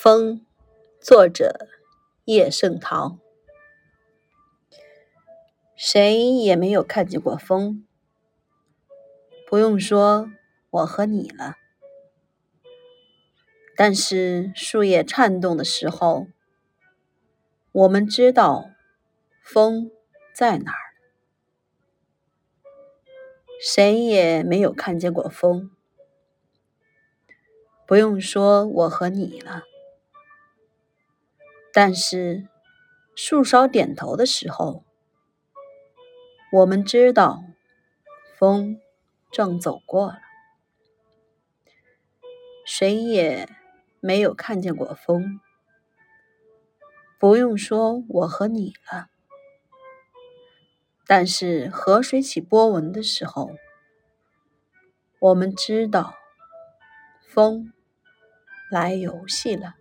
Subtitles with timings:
[0.00, 0.46] 风，
[1.00, 1.66] 作者
[2.24, 3.18] 叶圣陶。
[5.74, 7.84] 谁也没有看见过风，
[9.44, 10.30] 不用说
[10.70, 11.56] 我和你了。
[13.76, 16.28] 但是树叶颤动的时候，
[17.72, 18.70] 我们知道
[19.42, 19.90] 风
[20.32, 20.94] 在哪儿。
[23.60, 25.72] 谁也没有看见过风，
[27.84, 29.64] 不用说我和你了。
[31.80, 32.48] 但是
[33.14, 34.82] 树梢点头的时候，
[36.50, 37.44] 我们知道
[38.36, 38.80] 风
[39.30, 40.18] 正走过了。
[42.66, 43.48] 谁也
[44.00, 45.38] 没有看见过风，
[47.16, 49.06] 不用说我和你了。
[51.06, 53.52] 但是河水起波纹的时候，
[55.20, 56.16] 我们知道
[57.24, 57.72] 风
[58.68, 59.76] 来游戏了。